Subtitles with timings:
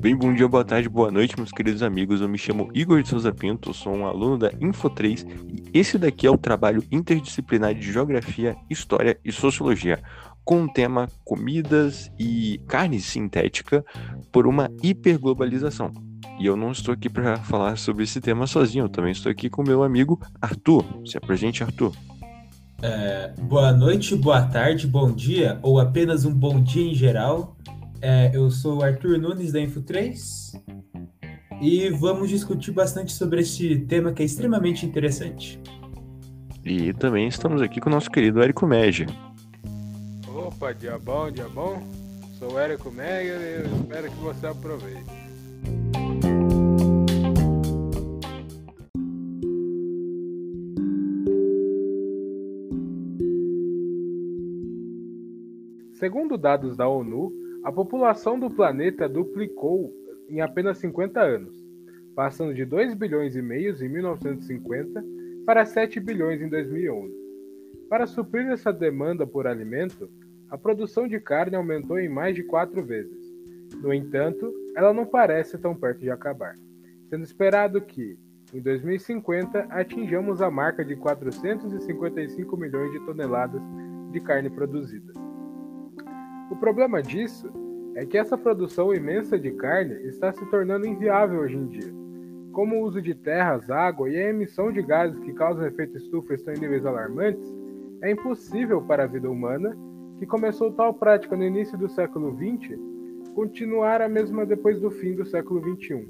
[0.00, 2.22] Bem, bom dia, boa tarde, boa noite, meus queridos amigos.
[2.22, 6.26] Eu me chamo Igor de Souza Pinto, sou um aluno da Info3 e esse daqui
[6.26, 10.02] é o trabalho interdisciplinar de Geografia, História e Sociologia,
[10.42, 13.84] com o tema Comidas e Carne Sintética
[14.32, 15.92] por uma hiperglobalização.
[16.38, 19.50] E eu não estou aqui para falar sobre esse tema sozinho, eu também estou aqui
[19.50, 20.82] com meu amigo Arthur.
[21.04, 21.92] Se apresente, Arthur.
[22.82, 27.54] É, boa noite, boa tarde, bom dia, ou apenas um bom dia em geral.
[28.00, 30.58] É, eu sou o Arthur Nunes da Info3
[31.60, 35.60] e vamos discutir bastante sobre esse tema que é extremamente interessante.
[36.64, 39.06] E também estamos aqui com o nosso querido Érico Mégia.
[40.26, 41.82] Opa, dia bom, dia bom.
[42.38, 45.04] Sou o Érico Mégia e eu espero que você aproveite.
[56.00, 57.30] Segundo dados da ONU,
[57.62, 59.92] a população do planeta duplicou
[60.30, 61.54] em apenas 50 anos,
[62.16, 65.04] passando de 2 bilhões e meio em 1950
[65.44, 67.12] para 7 bilhões em 2011.
[67.86, 70.08] Para suprir essa demanda por alimento,
[70.48, 73.30] a produção de carne aumentou em mais de quatro vezes.
[73.82, 76.54] No entanto, ela não parece tão perto de acabar,
[77.10, 78.16] sendo esperado que,
[78.54, 83.60] em 2050, atinjamos a marca de 455 milhões de toneladas
[84.10, 85.19] de carne produzida.
[86.50, 87.48] O problema disso
[87.94, 91.94] é que essa produção imensa de carne está se tornando inviável hoje em dia.
[92.52, 96.34] Como o uso de terras, água e a emissão de gases que causam efeito estufa
[96.34, 97.54] estão em níveis alarmantes,
[98.02, 99.76] é impossível para a vida humana,
[100.18, 102.76] que começou tal prática no início do século XX,
[103.34, 106.08] continuar a mesma depois do fim do século XXI.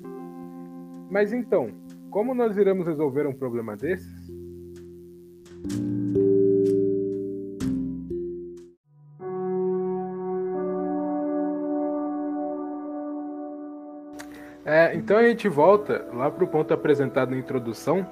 [1.10, 1.68] Mas então,
[2.10, 4.32] como nós iremos resolver um problema desses?
[14.64, 18.06] É, então a gente volta lá para o ponto apresentado na introdução,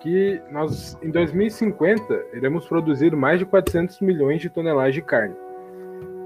[0.00, 5.34] que nós em 2050 iremos produzir mais de 400 milhões de toneladas de carne.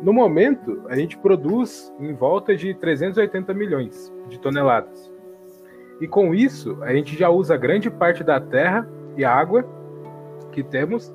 [0.03, 5.11] No momento, a gente produz em volta de 380 milhões de toneladas.
[6.01, 8.87] E com isso, a gente já usa grande parte da terra
[9.17, 9.65] e água
[10.51, 11.15] que temos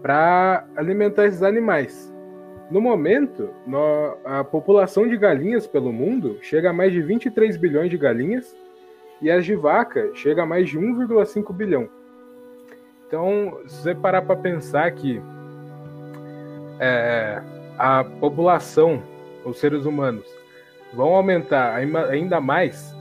[0.00, 2.11] para alimentar esses animais.
[2.72, 3.50] No momento,
[4.24, 8.56] a população de galinhas pelo mundo chega a mais de 23 bilhões de galinhas
[9.20, 11.86] e as de vaca chega a mais de 1,5 bilhão.
[13.06, 15.20] Então, se você parar para pensar que
[16.80, 17.42] é,
[17.76, 19.02] a população,
[19.44, 20.24] os seres humanos,
[20.94, 22.96] vão aumentar ainda mais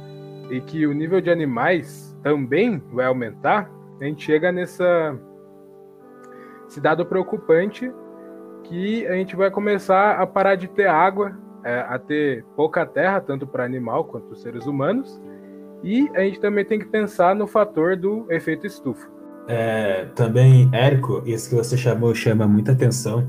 [0.49, 3.71] e que o nível de animais também vai aumentar,
[4.01, 5.17] a gente chega nessa
[6.67, 7.89] esse dado preocupante
[8.63, 13.19] que a gente vai começar a parar de ter água, é, a ter pouca terra,
[13.22, 15.22] tanto para animal quanto seres humanos,
[15.83, 19.07] e a gente também tem que pensar no fator do efeito estufa.
[19.47, 23.27] É, também, Érico, isso que você chamou chama muita atenção,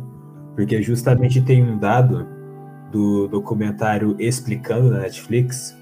[0.55, 2.27] porque justamente tem um dado
[2.91, 5.77] do documentário Explicando na Netflix,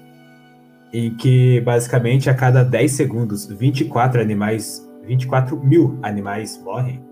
[0.93, 7.10] em que basicamente a cada 10 segundos 24 animais, 24 mil animais morrem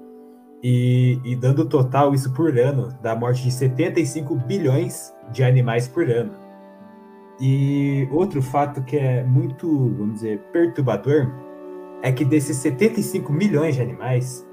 [0.62, 6.10] e, e dando total isso por ano, da morte de 75 bilhões de animais por
[6.10, 6.34] ano.
[7.40, 11.32] E outro fato que é muito, vamos dizer, perturbador
[12.02, 14.46] é que desses 75 milhões de animais,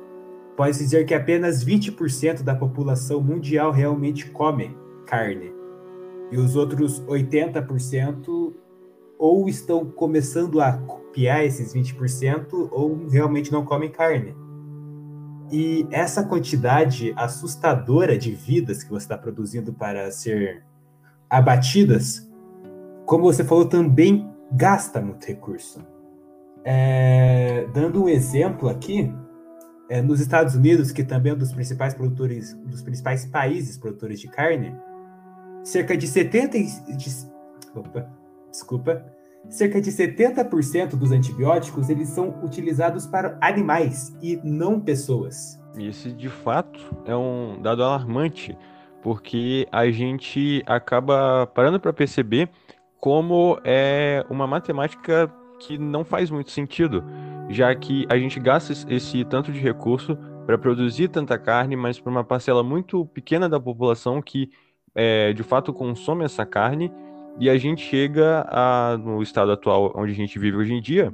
[0.56, 5.52] pode-se dizer que apenas 20% da população mundial realmente come carne.
[6.30, 8.54] E os outros 80%
[9.18, 14.34] ou estão começando a copiar esses 20% ou realmente não comem carne.
[15.50, 20.64] E essa quantidade assustadora de vidas que você está produzindo para ser
[21.30, 22.28] abatidas,
[23.04, 25.84] como você falou, também gasta muito recurso.
[26.64, 29.14] É, dando um exemplo aqui,
[29.88, 34.18] é, nos Estados Unidos, que também é um dos principais produtores, dos principais países produtores
[34.18, 34.74] de carne,
[35.62, 37.10] cerca de 70 de,
[37.74, 38.10] opa,
[38.50, 39.04] desculpa,
[39.48, 45.60] cerca de 70% dos antibióticos eles são utilizados para animais e não pessoas.
[45.78, 48.57] Isso de fato é um dado alarmante,
[49.03, 52.48] porque a gente acaba parando para perceber
[52.98, 57.04] como é uma matemática que não faz muito sentido,
[57.48, 60.16] já que a gente gasta esse tanto de recurso
[60.47, 64.51] para produzir tanta carne, mas para uma parcela muito pequena da população que
[64.95, 66.91] é, de fato consome essa carne
[67.38, 71.12] e a gente chega a, no estado atual onde a gente vive hoje em dia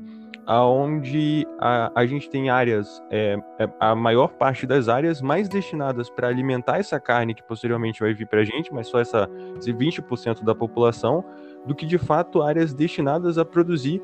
[0.48, 6.10] onde a, a gente tem áreas, é, é, a maior parte das áreas mais destinadas
[6.10, 9.28] para alimentar essa carne que posteriormente vai vir para a gente, mas só essa,
[9.58, 11.24] esse 20% da população,
[11.66, 14.02] do que de fato áreas destinadas a produzir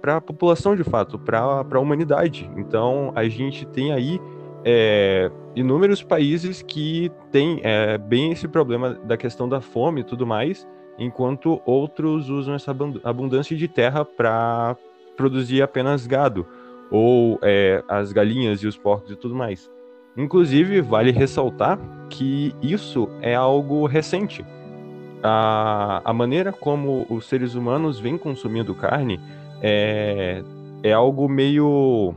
[0.00, 2.50] para a população de fato, para a humanidade.
[2.56, 4.20] Então a gente tem aí
[4.64, 10.26] é, inúmeros países que têm é, bem esse problema da questão da fome e tudo
[10.26, 10.66] mais,
[10.98, 14.76] enquanto outros usam essa abundância de terra para
[15.16, 16.46] produzir apenas gado,
[16.90, 19.70] ou é, as galinhas e os porcos e tudo mais.
[20.16, 24.44] Inclusive, vale ressaltar que isso é algo recente.
[25.22, 29.18] A, a maneira como os seres humanos vêm consumindo carne
[29.60, 30.42] é,
[30.82, 32.14] é algo meio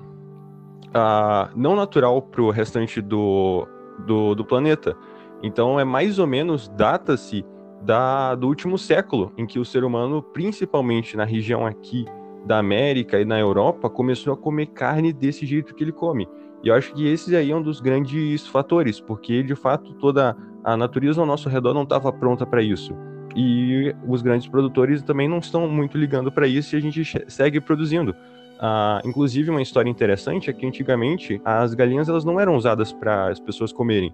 [0.87, 3.67] uh, não natural para o restante do,
[4.05, 4.95] do, do, planeta.
[5.41, 7.45] Então, é mais ou menos, data-se
[7.81, 12.05] da, do último século, em que o ser humano, principalmente na região aqui
[12.45, 16.27] da América e na Europa, começou a comer carne desse jeito que ele come.
[16.63, 20.35] E eu acho que esse aí é um dos grandes fatores, porque de fato toda
[20.63, 22.95] a natureza ao nosso redor não estava pronta para isso.
[23.35, 27.61] E os grandes produtores também não estão muito ligando para isso e a gente segue
[27.61, 28.15] produzindo.
[28.57, 33.29] Uh, inclusive, uma história interessante é que antigamente as galinhas elas não eram usadas para
[33.29, 34.09] as pessoas comerem.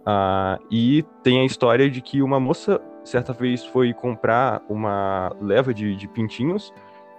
[0.00, 5.72] Uh, e tem a história de que uma moça, certa vez, foi comprar uma leva
[5.72, 6.72] de, de pintinhos.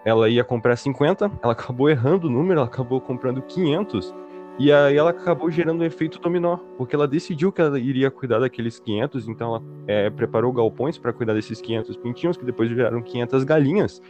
[0.06, 4.14] Ela ia comprar 50, ela acabou errando o número, ela acabou comprando 500.
[4.58, 8.40] E aí ela acabou gerando um efeito dominó, porque ela decidiu que ela iria cuidar
[8.40, 13.02] daqueles 500, então ela é, preparou galpões para cuidar desses 500 pintinhos, que depois viraram
[13.02, 14.02] 500 galinhas.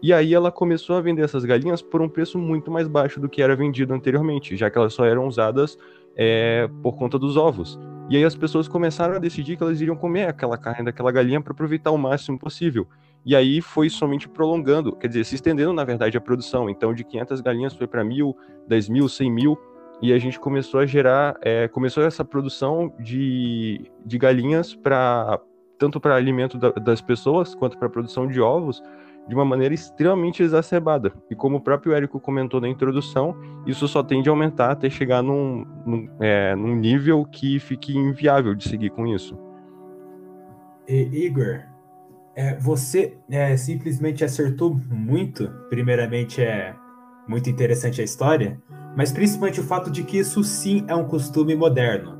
[0.00, 3.28] E aí ela começou a vender essas galinhas por um preço muito mais baixo do
[3.28, 5.76] que era vendido anteriormente, já que elas só eram usadas
[6.16, 7.78] é, por conta dos ovos.
[8.08, 11.40] E aí as pessoas começaram a decidir que elas iriam comer aquela carne daquela galinha
[11.40, 12.86] para aproveitar o máximo possível.
[13.24, 16.70] E aí foi somente prolongando, quer dizer, se estendendo na verdade a produção.
[16.70, 18.34] Então de 500 galinhas foi para mil,
[18.66, 19.58] 10 mil, 100 mil.
[20.00, 25.40] E a gente começou a gerar, é, começou essa produção de, de galinhas para
[25.76, 28.82] tanto para alimento da, das pessoas quanto para produção de ovos
[29.28, 31.12] de uma maneira extremamente exacerbada.
[31.30, 33.36] E como o próprio Érico comentou na introdução,
[33.66, 38.54] isso só tende a aumentar até chegar num, num, é, num nível que fique inviável
[38.54, 39.38] de seguir com isso.
[40.88, 41.60] E, Igor,
[42.34, 45.48] é, você é, simplesmente acertou muito.
[45.68, 46.74] Primeiramente, é
[47.28, 48.58] muito interessante a história,
[48.96, 52.16] mas principalmente o fato de que isso sim é um costume moderno.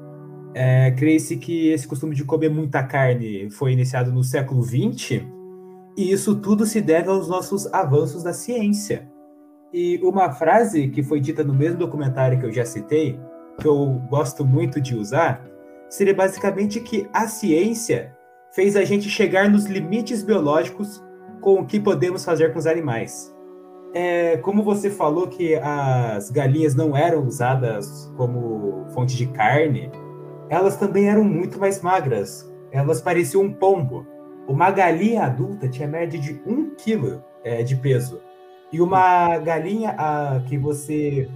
[0.54, 5.37] É, Creio-se que esse costume de comer muita carne foi iniciado no século XX
[5.98, 9.10] e isso tudo se deve aos nossos avanços da ciência.
[9.72, 13.18] E uma frase que foi dita no mesmo documentário que eu já citei,
[13.58, 15.44] que eu gosto muito de usar,
[15.88, 18.16] seria basicamente que a ciência
[18.52, 21.04] fez a gente chegar nos limites biológicos
[21.40, 23.34] com o que podemos fazer com os animais.
[23.92, 29.90] É, como você falou que as galinhas não eram usadas como fonte de carne,
[30.48, 32.48] elas também eram muito mais magras.
[32.70, 34.06] Elas pareciam um pombo.
[34.48, 38.18] Uma galinha adulta tinha média de 1 kg é, de peso.
[38.72, 41.28] E uma galinha a, que você.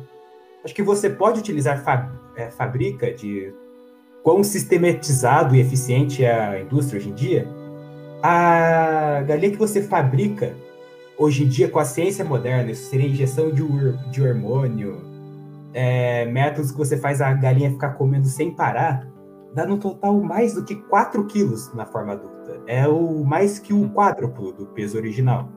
[0.64, 3.52] Acho que você pode utilizar fa, é, fabrica de
[4.22, 7.46] quão sistematizado e eficiente é a indústria hoje em dia.
[8.22, 10.54] A galinha que você fabrica
[11.18, 13.62] hoje em dia com a ciência moderna, isso seria injeção de,
[14.10, 15.02] de hormônio,
[15.74, 19.06] é, métodos que você faz a galinha ficar comendo sem parar,
[19.54, 22.32] dá no total mais do que 4 quilos na forma adulta
[22.67, 25.48] é o mais que o quádruplo do peso original.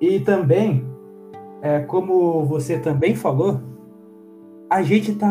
[0.00, 0.86] E também,
[1.62, 3.60] é, como você também falou,
[4.68, 5.28] a gente está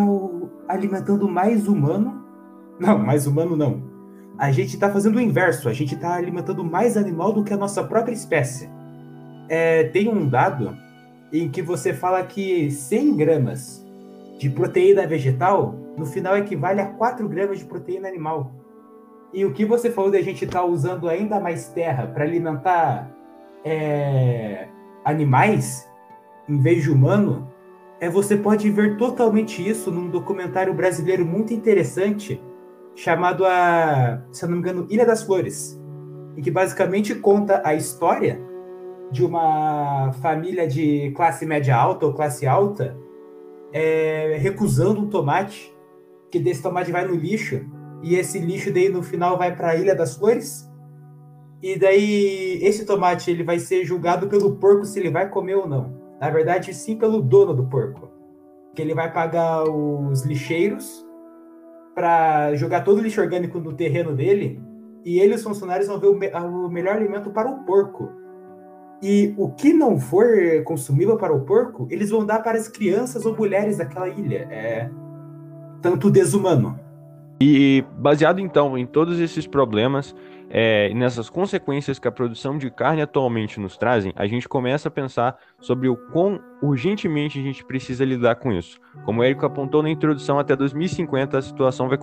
[0.67, 2.23] alimentando mais humano.
[2.79, 3.83] Não, mais humano não.
[4.37, 5.69] A gente está fazendo o inverso.
[5.69, 8.69] A gente está alimentando mais animal do que a nossa própria espécie.
[9.49, 10.75] É, tem um dado
[11.31, 13.85] em que você fala que 100 gramas
[14.39, 18.51] de proteína vegetal no final equivale a 4 gramas de proteína animal.
[19.33, 22.23] E o que você falou de a gente estar tá usando ainda mais terra para
[22.23, 23.11] alimentar
[23.63, 24.67] é,
[25.03, 25.89] animais
[26.47, 27.51] em vez de humano,
[27.99, 32.41] é você pode ver totalmente isso num documentário brasileiro muito interessante
[32.95, 35.79] chamado a, se eu não me engano, Ilha das Flores,
[36.35, 38.39] em que basicamente conta a história
[39.11, 42.97] de uma família de classe média alta ou classe alta
[43.71, 45.72] é, recusando um tomate,
[46.33, 47.63] que desse tomate vai no lixo
[48.01, 50.67] e esse lixo daí no final vai para a Ilha das Flores.
[51.61, 55.67] E daí esse tomate ele vai ser julgado pelo porco se ele vai comer ou
[55.67, 55.93] não.
[56.19, 58.09] Na verdade, sim pelo dono do porco.
[58.73, 61.05] Que ele vai pagar os lixeiros
[61.93, 64.59] para jogar todo o lixo orgânico no terreno dele
[65.05, 68.09] e ele e os funcionários vão ver o, me o melhor alimento para o porco.
[69.03, 70.25] E o que não for
[70.63, 74.47] consumível para o porco, eles vão dar para as crianças ou mulheres daquela ilha.
[74.49, 74.89] É
[75.83, 76.79] tanto desumano.
[77.41, 80.15] E baseado então em todos esses problemas,
[80.49, 84.91] é, nessas consequências que a produção de carne atualmente nos trazem, a gente começa a
[84.91, 88.79] pensar sobre o quão urgentemente a gente precisa lidar com isso.
[89.03, 91.97] Como o Érico apontou na introdução, até 2050 a situação vai,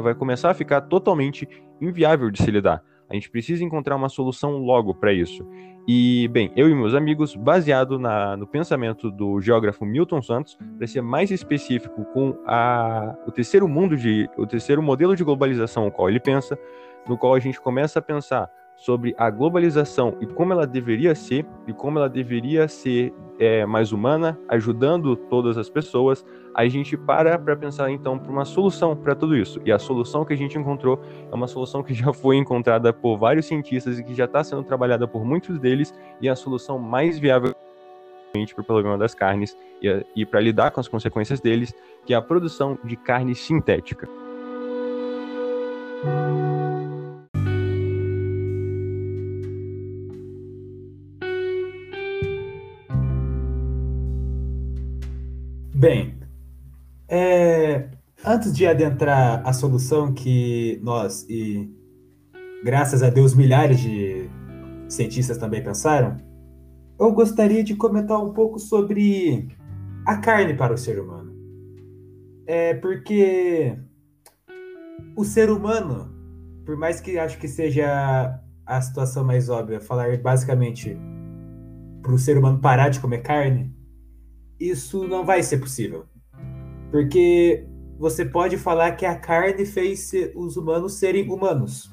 [0.00, 1.48] vai começar a ficar totalmente
[1.80, 2.80] inviável de se lidar.
[3.10, 5.44] A gente precisa encontrar uma solução logo para isso.
[5.88, 10.86] E, bem, eu e meus amigos, baseado na, no pensamento do geógrafo Milton Santos, para
[10.86, 15.92] ser mais específico com a, o terceiro mundo de, o terceiro modelo de globalização o
[15.92, 16.58] qual ele pensa,
[17.08, 21.46] no qual a gente começa a pensar sobre a globalização e como ela deveria ser
[21.66, 27.38] e como ela deveria ser é, mais humana, ajudando todas as pessoas, a gente para
[27.38, 29.60] para pensar então para uma solução para tudo isso.
[29.64, 33.18] E a solução que a gente encontrou é uma solução que já foi encontrada por
[33.18, 36.78] vários cientistas e que já está sendo trabalhada por muitos deles e é a solução
[36.78, 37.54] mais viável
[38.54, 42.16] para o problema das carnes e, e para lidar com as consequências deles, que é
[42.16, 44.06] a produção de carne sintética.
[55.78, 56.14] Bem,
[57.06, 57.90] é,
[58.24, 61.70] antes de adentrar a solução que nós e,
[62.64, 64.26] graças a Deus, milhares de
[64.88, 66.16] cientistas também pensaram,
[66.98, 69.48] eu gostaria de comentar um pouco sobre
[70.06, 71.30] a carne para o ser humano.
[72.46, 73.76] É porque
[75.14, 76.10] o ser humano,
[76.64, 80.96] por mais que acho que seja a situação mais óbvia, falar basicamente
[82.00, 83.75] para o ser humano parar de comer carne,
[84.58, 86.04] isso não vai ser possível.
[86.90, 87.66] Porque
[87.98, 91.90] você pode falar que a carne fez os humanos serem humanos.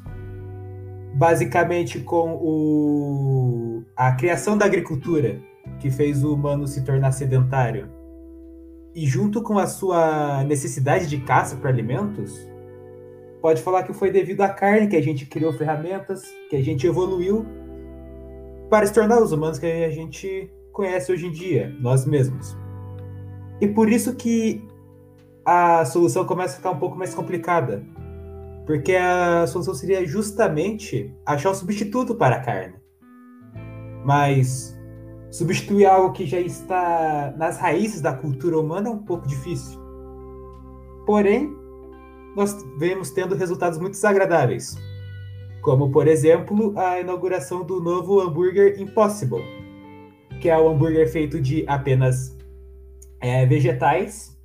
[1.16, 3.84] Basicamente com o...
[3.96, 5.40] a criação da agricultura,
[5.80, 7.90] que fez o humano se tornar sedentário.
[8.96, 12.48] E junto com a sua necessidade de caça para alimentos,
[13.42, 16.86] pode falar que foi devido à carne que a gente criou ferramentas, que a gente
[16.86, 17.46] evoluiu
[18.70, 22.58] para se tornar os humanos que a gente conhece hoje em dia, nós mesmos.
[23.62, 24.68] E por isso que
[25.46, 27.86] a solução começa a ficar um pouco mais complicada.
[28.66, 32.76] Porque a solução seria justamente achar um substituto para a carne.
[34.04, 34.78] Mas
[35.32, 39.80] substituir algo que já está nas raízes da cultura humana é um pouco difícil.
[41.06, 41.54] Porém,
[42.36, 44.76] nós vemos tendo resultados muito desagradáveis.
[45.62, 49.44] Como, por exemplo, a inauguração do novo hambúrguer Impossible,
[50.44, 52.38] que é o hambúrguer feito de apenas
[53.22, 54.38] é, vegetais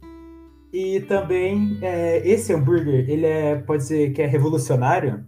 [0.72, 5.24] e também é, esse hambúrguer ele é pode ser que é revolucionário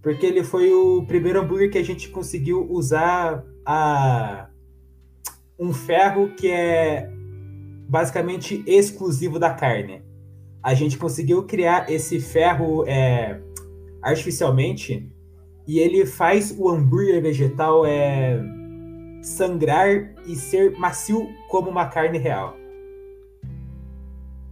[0.00, 4.48] porque ele foi o primeiro hambúrguer que a gente conseguiu usar a
[5.58, 7.10] um ferro que é
[7.88, 10.02] basicamente exclusivo da carne.
[10.62, 13.40] A gente conseguiu criar esse ferro é,
[14.00, 15.10] artificialmente
[15.66, 18.40] e ele faz o hambúrguer vegetal é,
[19.26, 22.56] sangrar e ser macio como uma carne real.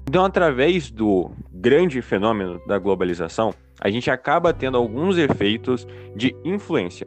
[0.09, 7.07] Então, através do grande fenômeno da globalização, a gente acaba tendo alguns efeitos de influência.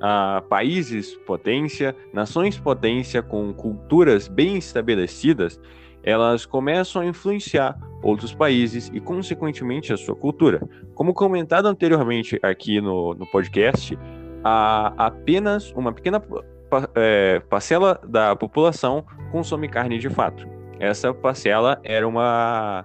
[0.00, 5.60] Ah, países potência, nações potência com culturas bem estabelecidas,
[6.02, 10.66] elas começam a influenciar outros países e, consequentemente, a sua cultura.
[10.94, 13.96] Como comentado anteriormente aqui no, no podcast,
[14.42, 16.20] há apenas uma pequena
[16.94, 20.46] é, parcela da população consome carne de fato
[20.82, 22.84] essa parcela era uma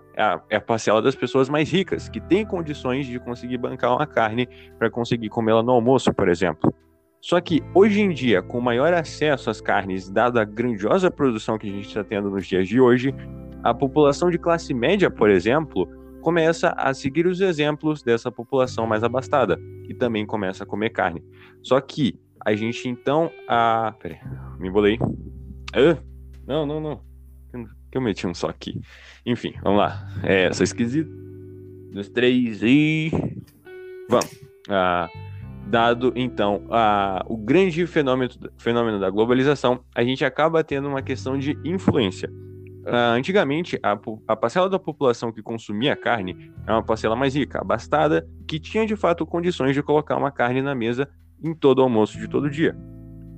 [0.49, 4.47] é a parcela das pessoas mais ricas que têm condições de conseguir bancar uma carne
[4.77, 6.71] para conseguir comê-la no almoço, por exemplo.
[7.19, 11.67] Só que hoje em dia, com maior acesso às carnes, dada a grandiosa produção que
[11.67, 13.15] a gente está tendo nos dias de hoje,
[13.63, 15.89] a população de classe média, por exemplo,
[16.21, 21.23] começa a seguir os exemplos dessa população mais abastada e também começa a comer carne.
[21.63, 23.29] Só que a gente então.
[23.45, 23.93] A...
[23.99, 24.19] Peraí,
[24.57, 24.97] me embolei.
[25.73, 25.97] Ah,
[26.47, 27.01] não, não, não
[27.91, 28.79] que eu meti um só aqui.
[29.25, 30.07] Enfim, vamos lá.
[30.23, 31.09] É, sou esquisito.
[31.91, 33.11] Dois, três e.
[34.09, 34.29] Vamos.
[34.69, 35.09] Ah,
[35.67, 41.37] dado então ah, o grande fenômeno, fenômeno da globalização, a gente acaba tendo uma questão
[41.37, 42.31] de influência.
[42.85, 47.59] Ah, antigamente, a, a parcela da população que consumia carne era uma parcela mais rica,
[47.59, 51.09] abastada, que tinha de fato condições de colocar uma carne na mesa
[51.43, 52.75] em todo almoço de todo dia.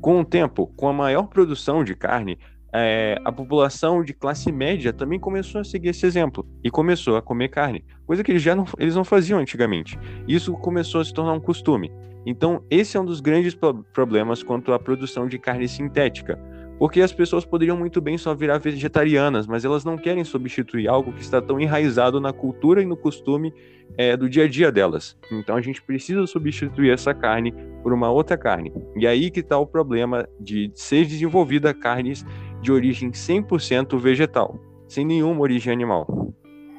[0.01, 2.37] Com o tempo, com a maior produção de carne,
[2.73, 7.21] é, a população de classe média também começou a seguir esse exemplo e começou a
[7.21, 9.97] comer carne, coisa que eles já não, eles não faziam antigamente.
[10.27, 11.91] Isso começou a se tornar um costume.
[12.25, 13.57] Então, esse é um dos grandes
[13.93, 16.39] problemas quanto à produção de carne sintética,
[16.79, 21.11] porque as pessoas poderiam muito bem só virar vegetarianas, mas elas não querem substituir algo
[21.11, 23.53] que está tão enraizado na cultura e no costume
[23.97, 25.17] é, do dia a dia delas.
[25.29, 28.71] Então a gente precisa substituir essa carne por uma outra carne.
[28.95, 32.25] E aí que está o problema de ser desenvolvida carnes
[32.61, 34.57] de origem 100% vegetal,
[34.87, 36.33] sem nenhuma origem animal.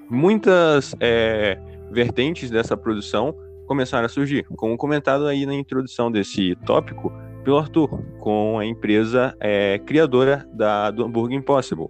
[0.09, 1.59] Muitas é,
[1.93, 3.35] vertentes dessa produção
[3.67, 7.13] começaram a surgir, como comentado aí na introdução desse tópico
[7.45, 11.89] pelo Arthur, com a empresa é, criadora da, do Hambúrguer Impossible.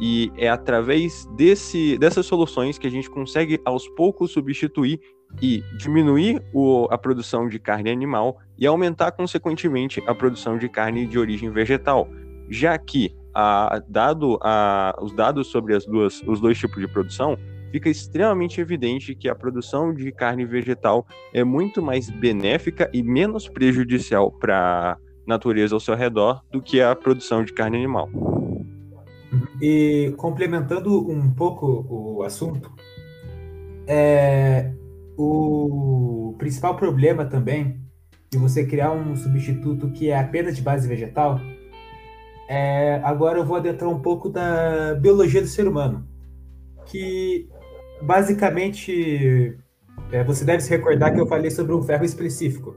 [0.00, 5.00] E é através desse, dessas soluções que a gente consegue aos poucos substituir
[5.40, 11.06] e diminuir o, a produção de carne animal e aumentar consequentemente a produção de carne
[11.06, 12.08] de origem vegetal,
[12.48, 17.36] já que a, dado a, os dados sobre as duas, os dois tipos de produção,
[17.74, 23.48] fica extremamente evidente que a produção de carne vegetal é muito mais benéfica e menos
[23.48, 28.08] prejudicial para a natureza ao seu redor do que a produção de carne animal.
[29.60, 32.70] E complementando um pouco o assunto,
[33.88, 34.72] é,
[35.18, 37.80] o principal problema também
[38.30, 41.40] de você criar um substituto que é apenas de base vegetal
[42.48, 46.06] é, agora eu vou adentrar um pouco da biologia do ser humano,
[46.86, 47.48] que
[48.04, 49.56] basicamente
[50.12, 52.76] é, você deve se recordar que eu falei sobre um ferro específico.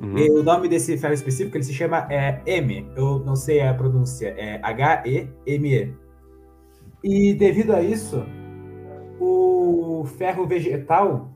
[0.00, 0.18] Uhum.
[0.18, 3.72] E o nome desse ferro específico ele se chama é, M, eu não sei a
[3.72, 5.84] pronúncia, é H-E-M-E.
[5.84, 5.94] -E.
[7.02, 8.24] e devido a isso,
[9.20, 11.30] o ferro vegetal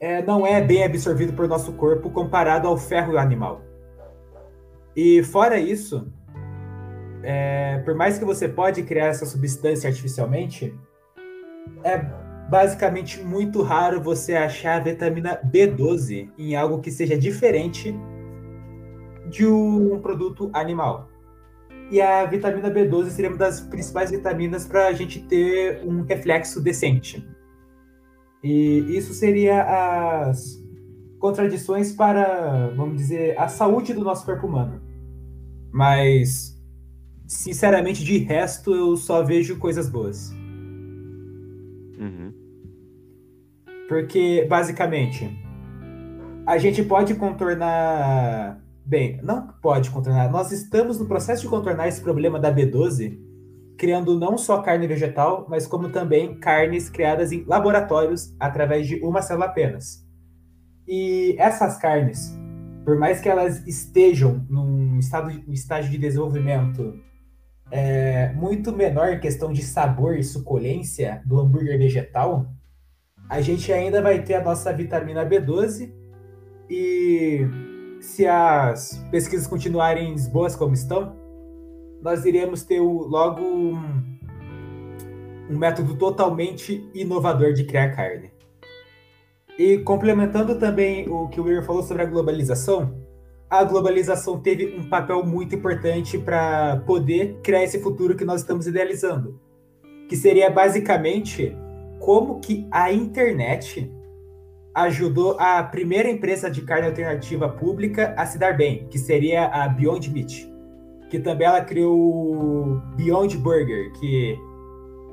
[0.00, 3.62] é, não é bem absorvido por nosso corpo comparado ao ferro animal.
[4.94, 6.12] E fora isso,
[7.22, 10.74] é, por mais que você pode criar essa substância artificialmente,
[11.84, 11.98] é
[12.48, 17.94] basicamente muito raro você achar a vitamina B12 em algo que seja diferente
[19.28, 21.08] de um produto animal.
[21.90, 26.60] E a vitamina B12 seria uma das principais vitaminas para a gente ter um reflexo
[26.60, 27.26] decente.
[28.42, 30.62] E isso seria as
[31.18, 34.80] contradições para, vamos dizer, a saúde do nosso corpo humano.
[35.72, 36.56] Mas
[37.26, 40.32] sinceramente, de resto, eu só vejo coisas boas.
[41.98, 42.32] Uhum.
[43.88, 45.28] Porque, basicamente,
[46.46, 48.60] a gente pode contornar.
[48.84, 50.30] Bem, não pode contornar.
[50.30, 53.18] Nós estamos no processo de contornar esse problema da B12,
[53.76, 59.20] criando não só carne vegetal, mas como também carnes criadas em laboratórios através de uma
[59.20, 60.06] célula apenas.
[60.86, 62.34] E essas carnes,
[62.82, 66.98] por mais que elas estejam num estado, num estágio de desenvolvimento
[67.70, 72.46] é, muito menor questão de sabor e suculência do hambúrguer vegetal,
[73.28, 75.92] a gente ainda vai ter a nossa vitamina B12
[76.70, 77.46] e
[78.00, 81.14] se as pesquisas continuarem boas como estão,
[82.00, 84.18] nós iremos ter logo um,
[85.50, 88.30] um método totalmente inovador de criar carne.
[89.58, 92.94] E complementando também o que o Will falou sobre a globalização,
[93.50, 98.66] a globalização teve um papel muito importante para poder criar esse futuro que nós estamos
[98.66, 99.40] idealizando,
[100.08, 101.56] que seria basicamente
[101.98, 103.90] como que a internet
[104.74, 109.66] ajudou a primeira empresa de carne alternativa pública a se dar bem, que seria a
[109.68, 110.52] Beyond Meat,
[111.10, 114.38] que também ela criou o Beyond Burger, que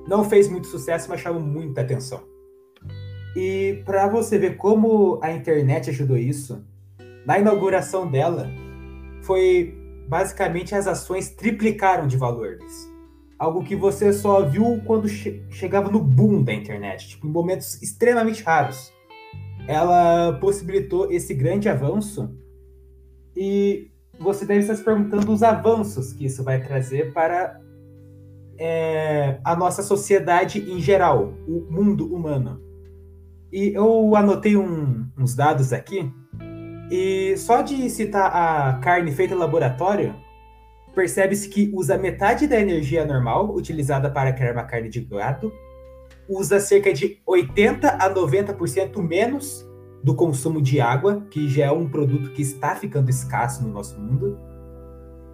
[0.07, 2.21] não fez muito sucesso, mas chamou muita atenção.
[3.35, 6.63] E para você ver como a internet ajudou isso,
[7.25, 8.49] na inauguração dela,
[9.23, 9.75] foi
[10.07, 12.93] basicamente as ações triplicaram de valores.
[13.37, 17.81] Algo que você só viu quando che chegava no boom da internet, tipo, em momentos
[17.81, 18.93] extremamente raros.
[19.67, 22.33] Ela possibilitou esse grande avanço
[23.35, 27.59] e você deve estar se perguntando os avanços que isso vai trazer para
[28.57, 32.61] é, a nossa sociedade em geral, o mundo humano.
[33.51, 36.09] E eu anotei um, uns dados aqui
[36.91, 40.15] e só de citar a carne feita em laboratório,
[40.93, 45.51] percebe-se que usa metade da energia normal utilizada para criar uma carne de gado,
[46.29, 49.65] usa cerca de 80 a 90% menos
[50.03, 53.99] do consumo de água, que já é um produto que está ficando escasso no nosso
[53.99, 54.37] mundo,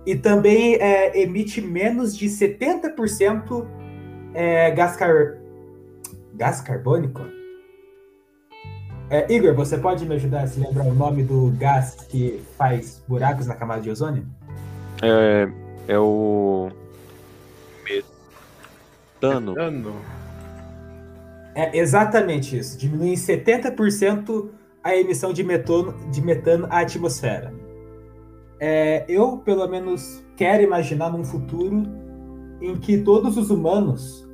[0.06, 3.68] e também é, emite menos de 70%
[4.34, 5.38] é, gás, car...
[6.34, 7.22] gás carbônico
[9.12, 13.04] é, Igor, você pode me ajudar a se lembrar o nome do gás que faz
[13.06, 14.26] buracos na camada de ozônio?
[15.04, 15.50] É,
[15.90, 16.70] é o.
[17.84, 19.54] Metano.
[19.54, 19.96] Metano.
[21.54, 22.78] É exatamente isso.
[22.78, 24.50] Diminui em 70%
[24.82, 27.54] a emissão de metano, de metano à atmosfera.
[28.62, 31.84] É, eu, pelo menos, quero imaginar num futuro
[32.62, 34.26] em que todos os humanos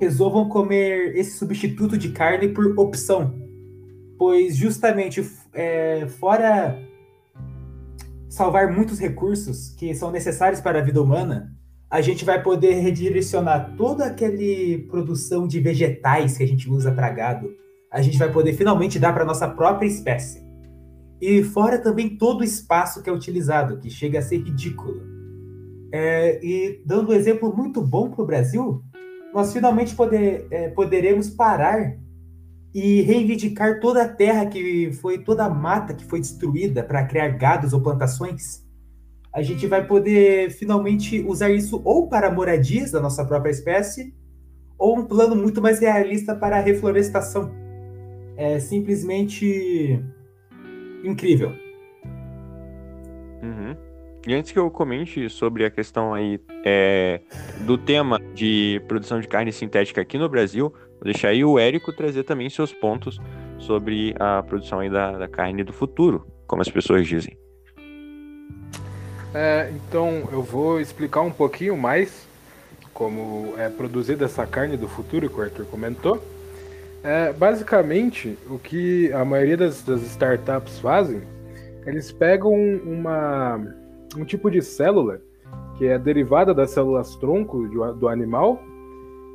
[0.00, 3.39] resolvam comer esse substituto de carne por opção.
[4.20, 6.78] Pois, justamente, é, fora
[8.28, 11.56] salvar muitos recursos que são necessários para a vida humana,
[11.90, 17.08] a gente vai poder redirecionar toda aquele produção de vegetais que a gente usa para
[17.08, 17.48] gado,
[17.90, 20.46] a gente vai poder finalmente dar para nossa própria espécie.
[21.18, 25.00] E fora também todo o espaço que é utilizado, que chega a ser ridículo.
[25.94, 28.82] É, e dando um exemplo muito bom para o Brasil,
[29.32, 31.96] nós finalmente poder, é, poderemos parar
[32.74, 37.28] e reivindicar toda a terra que foi, toda a mata que foi destruída para criar
[37.30, 38.68] gados ou plantações
[39.32, 44.12] a gente vai poder finalmente usar isso ou para moradias da nossa própria espécie,
[44.76, 47.52] ou um plano muito mais realista para a reflorestação.
[48.36, 50.02] É simplesmente
[51.04, 51.52] incrível.
[53.42, 53.76] Uhum.
[54.26, 57.20] E antes que eu comente sobre a questão aí é,
[57.60, 61.92] do tema de produção de carne sintética aqui no Brasil, vou deixar aí o Érico
[61.92, 63.18] trazer também seus pontos
[63.58, 67.36] sobre a produção aí da, da carne do futuro, como as pessoas dizem.
[69.34, 72.28] É, então eu vou explicar um pouquinho mais
[72.92, 76.22] como é produzida essa carne do futuro que o Arthur comentou.
[77.02, 81.22] É, basicamente, o que a maioria das, das, startups fazem,
[81.86, 83.58] eles pegam uma,
[84.14, 85.22] um tipo de célula
[85.78, 88.62] que é derivada das células tronco do, do animal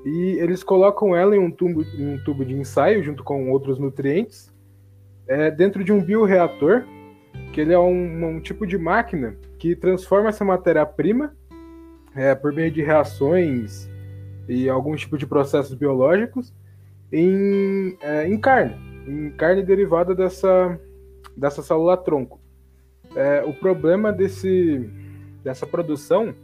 [0.06, 3.80] e eles colocam ela em um tubo, em um tubo de ensaio junto com outros
[3.80, 4.54] nutrientes
[5.28, 6.86] é, dentro de um bioreator
[7.52, 11.36] que ele é um, um tipo de máquina que transforma essa matéria-prima
[12.16, 13.90] é, por meio de reações
[14.48, 16.54] e algum tipo de processos biológicos
[17.12, 18.76] em, é, em carne,
[19.08, 20.80] em carne derivada dessa,
[21.36, 22.40] dessa célula tronco.
[23.16, 24.88] É, o problema desse,
[25.44, 26.36] dessa produção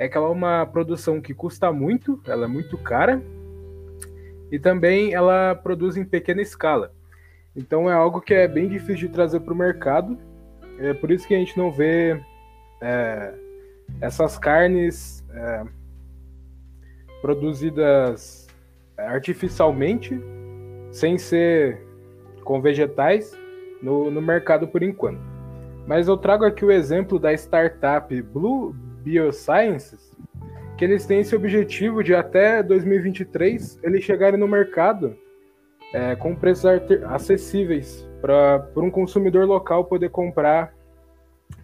[0.00, 3.22] é que ela é uma produção que custa muito, ela é muito cara
[4.50, 6.92] e também ela produz em pequena escala.
[7.54, 10.18] Então é algo que é bem difícil de trazer para o mercado
[10.78, 12.18] é por isso que a gente não vê
[12.80, 13.34] é,
[14.00, 15.64] essas carnes é,
[17.20, 18.48] produzidas
[18.96, 20.18] artificialmente,
[20.90, 21.78] sem ser
[22.42, 23.38] com vegetais,
[23.82, 25.20] no, no mercado por enquanto.
[25.86, 30.16] Mas eu trago aqui o exemplo da startup Blue Biosciences,
[30.76, 35.16] que eles têm esse objetivo de até 2023 eles chegarem no mercado
[35.92, 36.64] é, com preços
[37.08, 40.72] acessíveis para um consumidor local poder comprar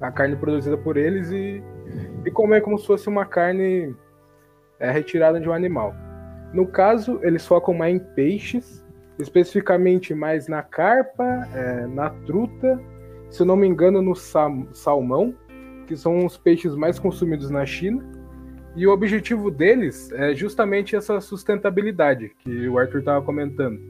[0.01, 1.63] a carne produzida por eles e,
[2.25, 3.95] e comer como se fosse uma carne
[4.79, 5.95] é, retirada de um animal.
[6.53, 8.85] No caso, eles focam mais em peixes,
[9.19, 12.81] especificamente mais na carpa, é, na truta,
[13.31, 15.35] se eu não me engano, no salmão,
[15.87, 18.05] que são os peixes mais consumidos na China.
[18.75, 23.81] E o objetivo deles é justamente essa sustentabilidade que o Arthur estava comentando.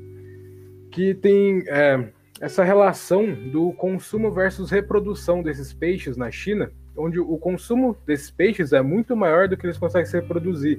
[0.92, 2.08] Que tem é,
[2.40, 8.72] essa relação do consumo versus reprodução desses peixes na China, onde o consumo desses peixes
[8.72, 10.78] é muito maior do que eles conseguem se reproduzir.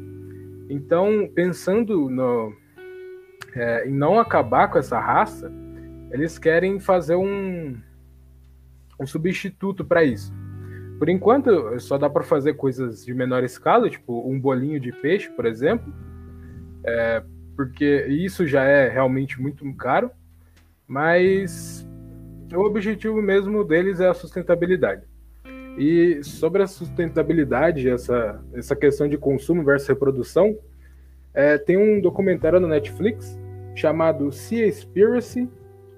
[0.69, 2.53] Então, pensando no,
[3.55, 5.51] é, em não acabar com essa raça,
[6.11, 7.77] eles querem fazer um,
[8.99, 10.33] um substituto para isso.
[10.97, 15.29] Por enquanto, só dá para fazer coisas de menor escala, tipo um bolinho de peixe,
[15.29, 15.93] por exemplo,
[16.83, 17.23] é,
[17.55, 20.11] porque isso já é realmente muito caro
[20.87, 21.85] mas
[22.53, 25.03] o objetivo mesmo deles é a sustentabilidade.
[25.77, 30.57] E sobre a sustentabilidade, essa, essa questão de consumo versus reprodução,
[31.33, 33.37] é, tem um documentário na Netflix
[33.75, 35.47] chamado Seaspiracy,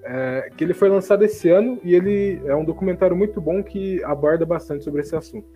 [0.04, 4.02] é, que ele foi lançado esse ano e ele é um documentário muito bom que
[4.04, 5.48] aborda bastante sobre esse assunto.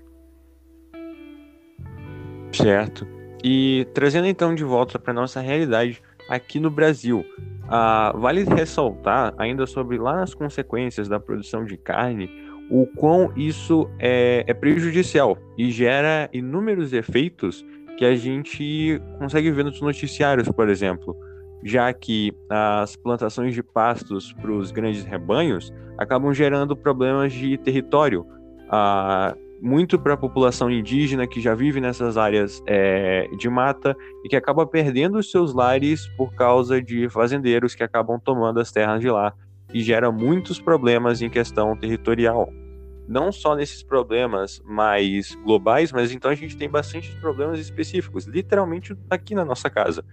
[2.53, 3.07] Certo.
[3.43, 7.25] E trazendo então de volta para nossa realidade aqui no Brasil,
[7.69, 12.31] ah, vale ressaltar ainda sobre lá as consequências da produção de carne,
[12.71, 17.65] o quão isso é, é prejudicial e gera inúmeros efeitos
[17.99, 21.17] que a gente consegue ver nos noticiários, por exemplo,
[21.65, 28.27] já que as plantações de pastos para os grandes rebanhos acabam gerando problemas de território.
[28.69, 34.29] Ah, muito para a população indígena que já vive nessas áreas é, de mata e
[34.29, 39.01] que acaba perdendo os seus lares por causa de fazendeiros que acabam tomando as terras
[39.01, 39.33] de lá
[39.73, 42.49] e gera muitos problemas em questão territorial.
[43.07, 48.97] não só nesses problemas mais globais, mas então a gente tem bastante problemas específicos, literalmente
[49.11, 50.05] aqui na nossa casa.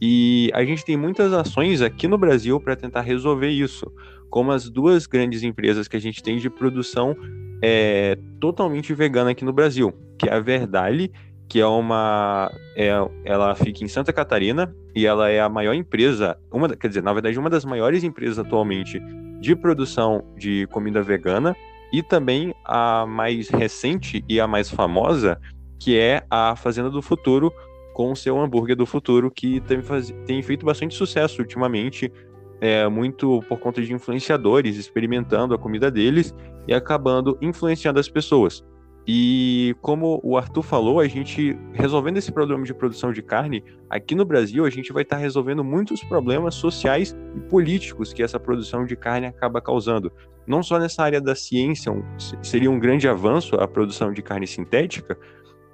[0.00, 3.90] E a gente tem muitas ações aqui no Brasil para tentar resolver isso,
[4.30, 7.16] como as duas grandes empresas que a gente tem de produção
[7.62, 11.12] é, totalmente vegana aqui no Brasil, que é a Verdale,
[11.48, 12.52] que é uma.
[12.76, 12.90] É,
[13.24, 17.12] ela fica em Santa Catarina e ela é a maior empresa, uma, quer dizer, na
[17.12, 19.00] verdade, uma das maiores empresas atualmente
[19.40, 21.56] de produção de comida vegana
[21.92, 25.40] e também a mais recente e a mais famosa,
[25.80, 27.52] que é a Fazenda do Futuro,
[27.98, 30.14] com o seu hambúrguer do futuro, que tem, faz...
[30.24, 32.12] tem feito bastante sucesso ultimamente,
[32.60, 36.32] é, muito por conta de influenciadores experimentando a comida deles
[36.68, 38.64] e acabando influenciando as pessoas.
[39.04, 44.14] E como o Arthur falou, a gente resolvendo esse problema de produção de carne, aqui
[44.14, 48.84] no Brasil a gente vai estar resolvendo muitos problemas sociais e políticos que essa produção
[48.84, 50.12] de carne acaba causando.
[50.46, 52.04] Não só nessa área da ciência, um,
[52.42, 55.18] seria um grande avanço a produção de carne sintética,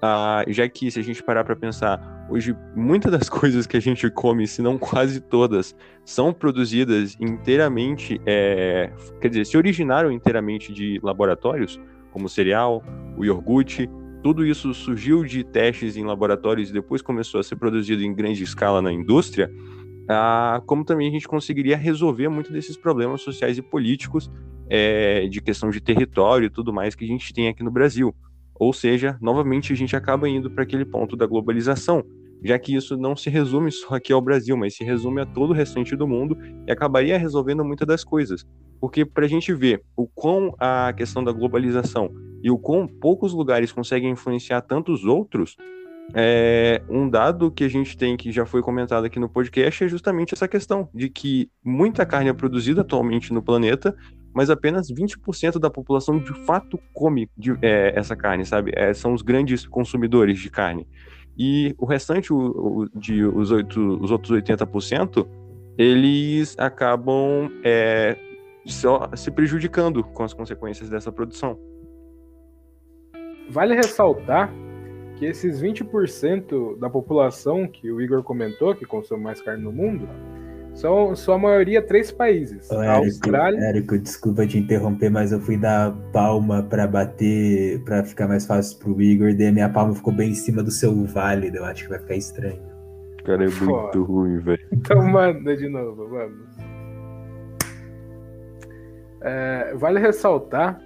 [0.07, 3.81] ah, já que se a gente parar para pensar, hoje muitas das coisas que a
[3.81, 10.75] gente come, se não quase todas, são produzidas inteiramente, é, quer dizer, se originaram inteiramente
[10.75, 11.81] de laboratórios,
[12.13, 12.85] como o cereal,
[13.17, 13.89] o iogurte,
[14.23, 18.45] tudo isso surgiu de testes em laboratórios e depois começou a ser produzido em grande
[18.45, 19.51] escala na indústria,
[20.07, 24.31] ah, como também a gente conseguiria resolver muitos desses problemas sociais e políticos
[24.69, 28.15] é, de questão de território e tudo mais que a gente tem aqui no Brasil.
[28.59, 32.05] Ou seja, novamente a gente acaba indo para aquele ponto da globalização,
[32.43, 35.51] já que isso não se resume só aqui ao Brasil, mas se resume a todo
[35.51, 36.37] o restante do mundo
[36.67, 38.45] e acabaria resolvendo muitas das coisas.
[38.81, 42.11] Porque para a gente ver o quão a questão da globalização
[42.43, 45.57] e o quão poucos lugares conseguem influenciar tantos outros,
[46.13, 49.89] é, um dado que a gente tem que já foi comentado aqui no podcast é
[49.89, 53.97] justamente essa questão de que muita carne é produzida atualmente no planeta,
[54.35, 58.73] mas apenas 20% da população de fato come de, é, essa carne, sabe?
[58.75, 60.87] É, são os grandes consumidores de carne.
[61.39, 65.27] E o restante, o, o, de, os, 8, os outros 80%,
[65.79, 68.17] eles acabam é,
[68.67, 71.59] só se prejudicando com as consequências dessa produção.
[73.49, 74.53] Vale ressaltar
[75.17, 80.09] que esses 20% da população que o Igor comentou, que consome mais carne no mundo,
[80.75, 82.71] são sua maioria três países.
[82.71, 83.61] Ô, Érico, Austrália.
[83.61, 88.79] Érico, desculpa te interromper, mas eu fui dar palma para bater, para ficar mais fácil
[88.79, 91.59] pro Igor, e a minha palma ficou bem em cima do seu válido.
[91.59, 92.63] Eu acho que vai ficar estranho.
[93.25, 93.99] Cara, é muito Foda.
[93.99, 94.61] ruim, velho.
[94.73, 96.75] Então manda de novo, vamos.
[99.23, 100.79] É, vale ressaltar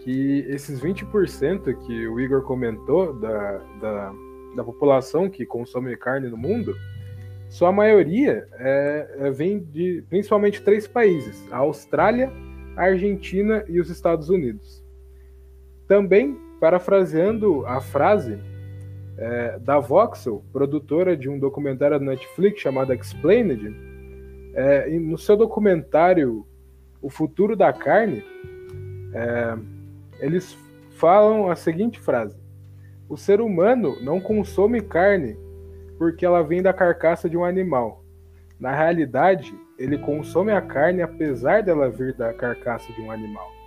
[0.00, 4.12] que esses 20% que o Igor comentou da, da,
[4.56, 6.74] da população que consome carne no mundo
[7.48, 12.30] sua maioria é, é, vem de principalmente três países: a Austrália,
[12.76, 14.84] a Argentina e os Estados Unidos.
[15.86, 18.38] Também, parafraseando a frase
[19.16, 23.74] é, da Voxel, produtora de um documentário da Netflix chamado Explained,
[24.54, 26.46] é, no seu documentário
[27.00, 28.22] O Futuro da Carne,
[29.14, 29.56] é,
[30.20, 30.56] eles
[30.90, 32.38] falam a seguinte frase:
[33.08, 35.47] O ser humano não consome carne
[35.98, 38.04] porque ela vem da carcaça de um animal.
[38.58, 43.58] Na realidade, ele consome a carne apesar dela vir da carcaça de um animal.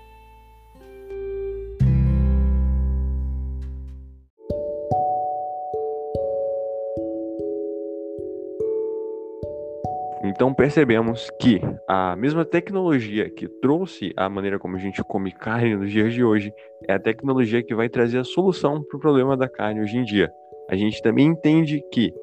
[10.23, 15.75] Então percebemos que a mesma tecnologia que trouxe a maneira como a gente come carne
[15.75, 16.53] nos dias de hoje
[16.87, 20.03] é a tecnologia que vai trazer a solução para o problema da carne hoje em
[20.03, 20.31] dia.
[20.69, 22.13] A gente também entende que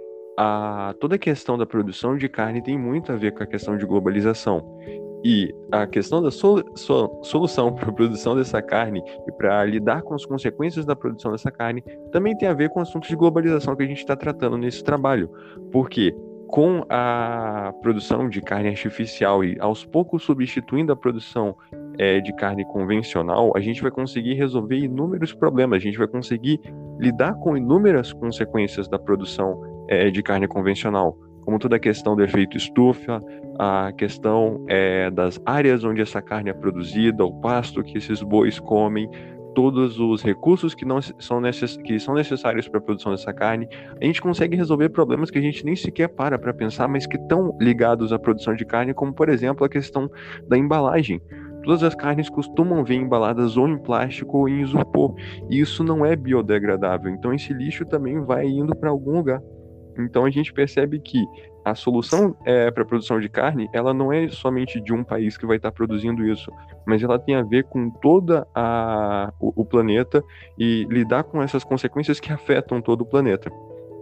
[0.40, 3.76] a, toda a questão da produção de carne tem muito a ver com a questão
[3.76, 4.64] de globalização.
[5.24, 6.62] E a questão da sol,
[7.24, 11.50] solução para a produção dessa carne e para lidar com as consequências da produção dessa
[11.50, 14.56] carne também tem a ver com o assunto de globalização que a gente está tratando
[14.56, 15.28] nesse trabalho.
[15.72, 16.14] Porque
[16.46, 21.56] com a produção de carne artificial e aos poucos substituindo a produção
[21.98, 26.60] é, de carne convencional, a gente vai conseguir resolver inúmeros problemas, a gente vai conseguir
[26.98, 32.22] lidar com inúmeras consequências da produção é, de carne convencional, como toda a questão do
[32.22, 33.20] efeito estufa,
[33.58, 38.60] a questão é, das áreas onde essa carne é produzida, o pasto que esses bois
[38.60, 39.08] comem,
[39.54, 43.68] todos os recursos que, não são, necess, que são necessários para a produção dessa carne,
[44.00, 47.16] a gente consegue resolver problemas que a gente nem sequer para para pensar, mas que
[47.16, 50.08] estão ligados à produção de carne, como por exemplo a questão
[50.46, 51.20] da embalagem.
[51.64, 55.14] Todas as carnes costumam vir embaladas ou em plástico ou em isopor,
[55.50, 57.10] e isso não é biodegradável.
[57.10, 59.42] Então esse lixo também vai indo para algum lugar.
[59.98, 61.24] Então a gente percebe que
[61.64, 65.36] a solução é, para a produção de carne, ela não é somente de um país
[65.36, 66.50] que vai estar produzindo isso,
[66.86, 68.46] mas ela tem a ver com toda
[69.38, 70.22] o, o planeta
[70.58, 73.50] e lidar com essas consequências que afetam todo o planeta.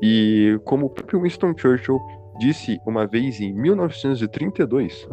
[0.01, 1.99] E como o próprio Winston Churchill
[2.39, 5.09] disse uma vez em 1932,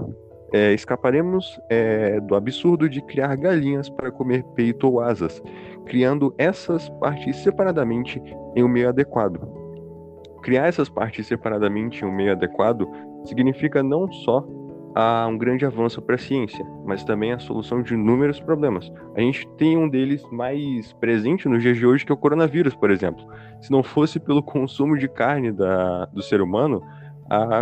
[0.52, 5.41] é, escaparemos é, do absurdo de criar galinhas para comer peito ou asas,
[5.86, 8.22] criando essas partes separadamente
[8.56, 9.62] em um meio adequado.
[10.43, 12.88] Criar essas partes separadamente em um meio adequado
[13.23, 14.45] significa não só
[14.95, 18.91] a um grande avanço para a ciência, mas também a solução de inúmeros problemas.
[19.15, 22.75] A gente tem um deles mais presente nos dias de hoje, que é o coronavírus,
[22.75, 23.25] por exemplo.
[23.62, 26.84] Se não fosse pelo consumo de carne da, do ser humano,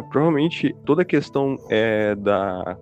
[0.09, 2.77] provavelmente toda a questão é, da,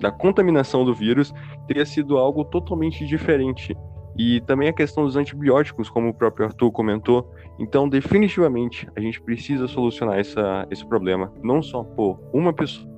[0.00, 1.32] da contaminação do vírus
[1.66, 3.74] teria sido algo totalmente diferente.
[4.16, 7.32] E também a questão dos antibióticos, como o próprio Arthur comentou.
[7.58, 12.88] Então, definitivamente, a gente precisa solucionar essa, esse problema, não só por uma pessoa,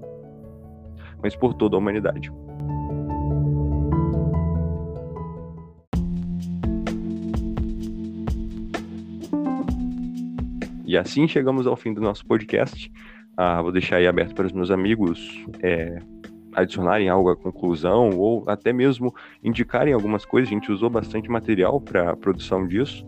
[1.22, 2.30] mas por toda a humanidade.
[10.86, 12.92] E assim chegamos ao fim do nosso podcast.
[13.36, 15.98] Ah, vou deixar aí aberto para os meus amigos é,
[16.56, 19.14] adicionarem algo à conclusão ou até mesmo
[19.44, 20.48] indicarem algumas coisas.
[20.50, 23.06] A gente usou bastante material para a produção disso.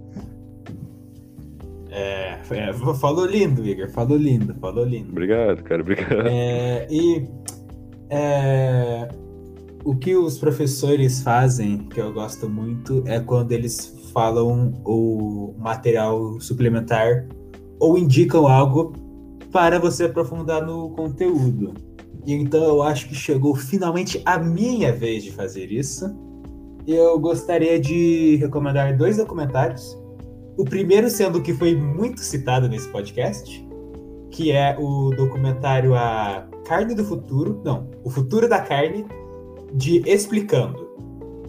[1.90, 3.88] É, é, falou lindo, Igor.
[3.88, 5.10] Falou lindo, falou lindo.
[5.10, 5.80] Obrigado, cara.
[5.80, 6.28] Obrigado.
[6.28, 7.26] É, e
[8.10, 9.08] é,
[9.84, 16.40] o que os professores fazem, que eu gosto muito, é quando eles falam o material
[16.40, 17.26] suplementar
[17.80, 18.92] ou indicam algo
[19.50, 21.87] para você aprofundar no conteúdo.
[22.26, 26.14] E então eu acho que chegou finalmente a minha vez de fazer isso.
[26.86, 29.98] Eu gostaria de recomendar dois documentários.
[30.56, 33.66] O primeiro sendo que foi muito citado nesse podcast,
[34.30, 39.06] que é o documentário A Carne do Futuro, não, O Futuro da Carne,
[39.72, 40.88] de Explicando,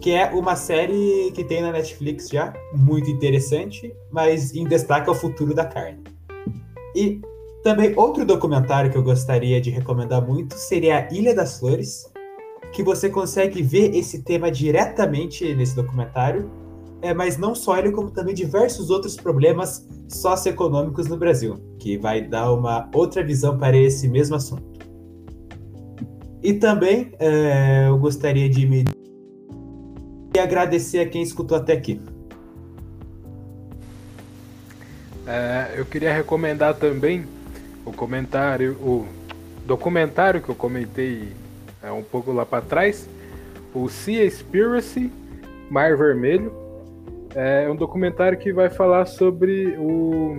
[0.00, 5.12] que é uma série que tem na Netflix já, muito interessante, mas em destaque é
[5.12, 6.02] o futuro da carne.
[6.94, 7.20] E
[7.62, 12.10] também outro documentário que eu gostaria de recomendar muito seria a Ilha das Flores,
[12.72, 16.50] que você consegue ver esse tema diretamente nesse documentário,
[17.02, 22.22] é, mas não só ele, como também diversos outros problemas socioeconômicos no Brasil, que vai
[22.22, 24.70] dar uma outra visão para esse mesmo assunto.
[26.42, 28.84] E também é, eu gostaria de me
[30.34, 32.00] e agradecer a quem escutou até aqui.
[35.26, 37.26] É, eu queria recomendar também
[37.90, 39.06] o comentário, o
[39.66, 41.28] documentário que eu comentei
[41.82, 43.08] é, um pouco lá para trás,
[43.74, 45.12] o Seaspiracy,
[45.70, 46.52] Mar Vermelho.
[47.34, 50.36] É um documentário que vai falar sobre o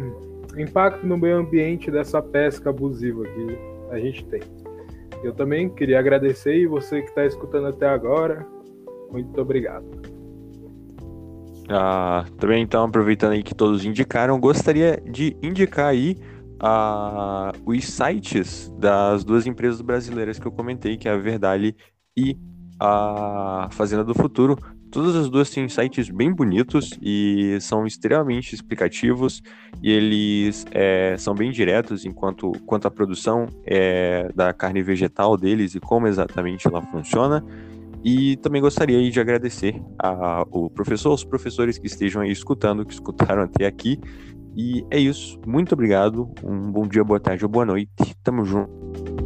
[0.57, 3.57] impacto no meio ambiente dessa pesca abusiva que
[3.91, 4.41] a gente tem.
[5.23, 8.45] Eu também queria agradecer e você que está escutando até agora,
[9.09, 9.85] muito obrigado.
[11.69, 16.17] Ah, também então, aproveitando aí que todos indicaram, gostaria de indicar aí
[16.61, 21.75] ah, os sites das duas empresas brasileiras que eu comentei, que é a Verdale
[22.15, 22.37] e
[22.79, 24.57] a Fazenda do Futuro.
[24.91, 29.41] Todas as duas têm sites bem bonitos e são extremamente explicativos
[29.81, 35.75] e eles é, são bem diretos enquanto quanto à produção é, da carne vegetal deles
[35.75, 37.43] e como exatamente ela funciona.
[38.03, 43.43] E também gostaria de agradecer ao professor, aos professores que estejam aí escutando, que escutaram
[43.43, 43.99] até aqui.
[44.55, 45.39] E é isso.
[45.45, 46.29] Muito obrigado.
[46.43, 48.15] Um bom dia, boa tarde ou boa noite.
[48.23, 49.20] Tamo junto.